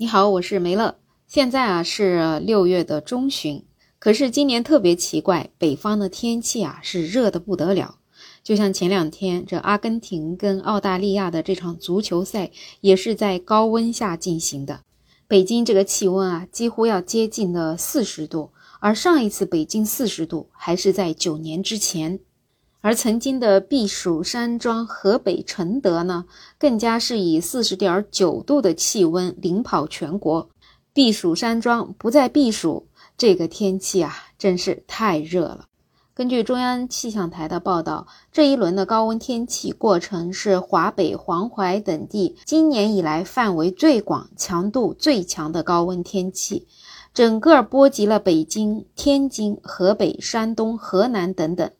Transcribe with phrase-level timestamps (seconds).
[0.00, 0.96] 你好，我是梅乐。
[1.26, 3.64] 现在啊是六月的中旬，
[3.98, 7.96] 可是今年特别奇怪，北方的天气啊是热的不得了。
[8.44, 14.82] 就像前两天这阿根廷跟澳大利亚的这场足球赛，也是在高温下进行的。
[15.26, 22.20] 北京这个气温啊，几乎要接近了四十度，而上一次北京四十度还是在九年之前。
[22.80, 26.26] 而曾经的避暑山庄河北承德呢，
[26.58, 30.48] 更加是以四十点九度的气温领跑全国。
[30.92, 32.86] 避暑山庄不再避暑，
[33.16, 35.64] 这个天气啊，真是太热了。
[36.14, 46.66] 根据中央气象台的报道，这一轮的高温天气过程是华北、黄淮等地今年以来范围最广、强度最强的高温天气，
[47.14, 51.70] 整个波及了北京、天津、河北、山东、河南等等。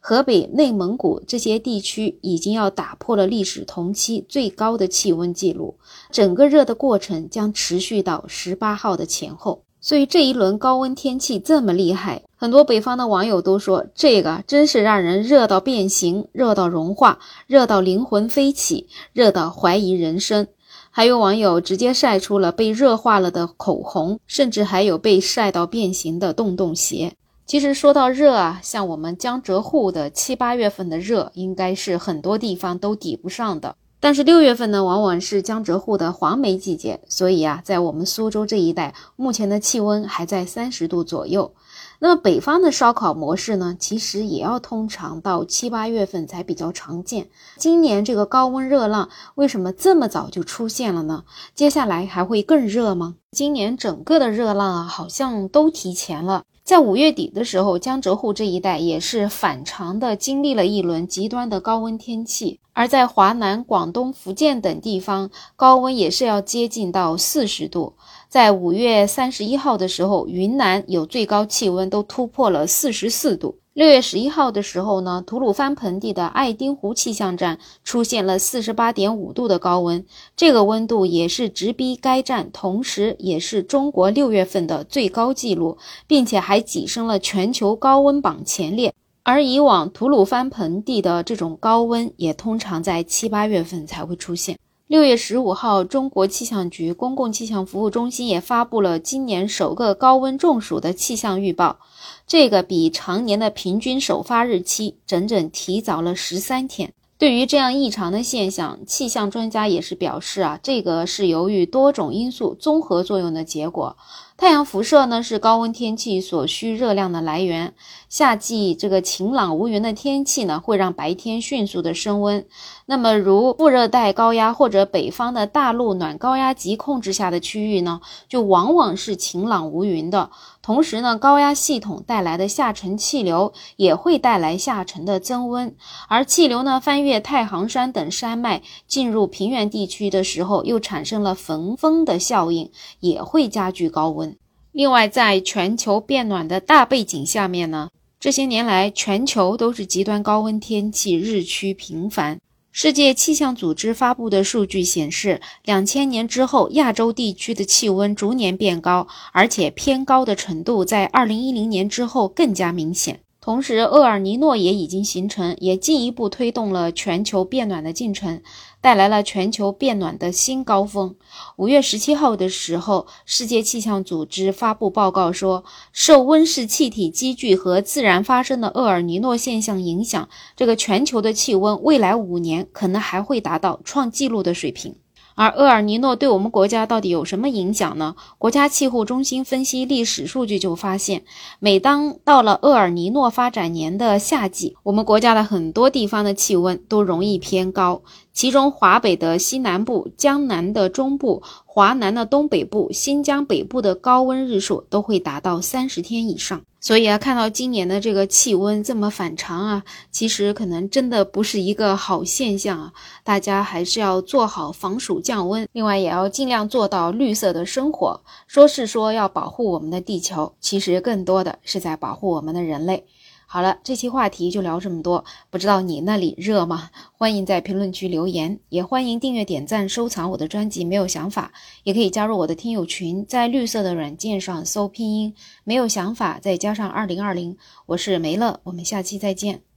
[0.00, 5.74] 河北、内蒙古这些地区已经要打破了历史同期最高的气温记录，
[6.10, 9.62] 整个热的过程将持续到十八号的前后。
[9.80, 20.48] 所以这一轮高温天气这么厉害，很多北方的网友都说这个真是让人热到变形、热到融化、热到灵魂飞起、热到怀疑人生。
[20.90, 27.12] 还有网友直接晒出了被热化了的口红，甚至还有被晒到变形的洞洞鞋。
[27.48, 33.74] 其实说到热啊，像我们江浙沪的七八月份的热，应该是很多地方都抵不上的。
[34.00, 41.54] 但是六月份呢，往往是江浙沪的黄梅季节，所以啊，在我们苏州这一带，目前的气温还在三十度左右。
[42.00, 47.28] 那么北方的烧烤模式呢，其实也要通常到七八月份才比较常见。
[47.56, 51.24] 今年这个高温热浪为什么这么早就出现了呢？
[51.54, 53.14] 接下来还会更热吗？
[53.30, 56.42] 今年整个的热浪啊，好像都提前了。
[56.68, 67.94] 在五月底的时候，江浙沪这一带也是反常的经历了一轮极端的高温天气，而在华南、广东、福建等地方，高温也是要接近到四十度。
[68.28, 73.56] 在五月三十一号的时候，云南有最高气温都突破了四十四度。
[73.78, 80.04] 六月十一号的时候呢，吐鲁番盆地的爱丁湖气象站出现了四十八点五度的高温，
[80.36, 85.78] 这个温度也是直逼该站，同时也是中国六月份的最高纪录，
[86.08, 88.92] 并且还跻身了全球高温榜前列。
[89.22, 94.58] 而以往吐鲁番盆地的这种高温，也通常在七八月份才会出现。
[94.88, 101.78] 六月十五号，中国气象局公共气象服务中心也发布了今年首个高温中暑的气象预报，
[102.26, 106.94] 这个比常年的平均首发日期整整提早了十三天。
[107.18, 113.96] 对于这样异常的现象，气象专家也是表示啊，这个是由于多种因素综合作用的结果。
[114.36, 117.74] 太阳辐射呢是高温天气所需热量的来源。
[118.08, 122.46] 夏季这个晴朗无云的天气呢，会让白天迅速的升温。
[122.86, 130.30] 那么如副热带高压或者北方的大陆暖高压级控制下的区域呢，就往往是晴朗无云的。
[130.62, 135.74] 同时呢，高压系统带来的下沉气流也会带来下沉的增温，
[136.06, 142.70] 而气流呢翻越越太行山等山脉进入平原地区的时候，又产生了焚风的效应，
[143.00, 144.36] 也会加剧高温。
[144.72, 147.88] 另外，在全球变暖的大背景下面呢，
[148.20, 152.38] 这些年来全球都是极端高温天气日趋频繁。
[152.70, 163.18] 世界气象组织发布的数据显示，两千年之后，亚洲地区的气温逐年变高，而且偏高的程度在二零一零年之后更加明显。
[163.48, 168.42] 同时，厄尔尼诺也已经形成，也进一步推动了全球变暖的进程，
[168.82, 171.16] 带来了全球变暖的新高峰。
[171.56, 184.94] 五月十七号的时候，世界气象组织发布报告说，受温室气体积聚和自然发生的厄尔尼诺现象影响，这个全球的气温未来五年可能还会达到创纪录的水平。
[185.38, 188.16] 而厄尔尼诺对我们国家到底有什么影响呢？
[188.38, 191.22] 国家气候中心分析历史数据就发现，
[191.60, 198.02] 每当到了厄尔尼诺发展年的夏季，我们国家的很多地方的气温都容易偏高。
[198.38, 206.62] 其中，华北的西南部、江南的中部、华南的东北部、新疆北部的高温日数都会达到三十天以上。
[206.78, 209.82] 所以啊，看到今年的这个气温这么反常啊，
[210.12, 212.92] 其实可能真的不是一个好现象啊。
[213.24, 218.20] 大家还是要做好防暑降温，另外也要尽量做到绿色的生活。
[218.46, 223.04] 说是说要保护我们的地球，其实更多的是在保护我们的人类。
[223.50, 225.24] 好了，这期话题就聊这么多。
[225.48, 226.90] 不知道你那里热吗？
[227.16, 230.84] 欢迎在评论区留言，也欢迎订阅、点赞、收藏我的专辑。
[230.84, 231.50] 没有想法，
[231.82, 235.34] 也可以加入我的听友群，在绿色的软件上搜拼音
[235.64, 237.56] “没有想法”，再加上二零二零。
[237.86, 239.67] 我是梅乐，我们下期再见。